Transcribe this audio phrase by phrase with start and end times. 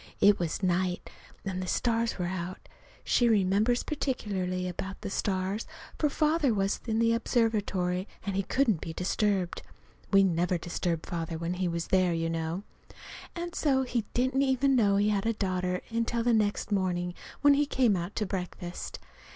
[0.19, 1.11] It was night
[1.45, 2.67] and the stars were out.
[3.03, 5.67] She remembers particularly about the stars,
[5.99, 9.61] for Father was in the observatory, and couldn't be disturbed.
[10.11, 12.63] (We never disturb Father when he's there, you know.)
[13.35, 17.53] And so he didn't even know he had a daughter until the next morning when
[17.53, 18.97] he came out to breakfast.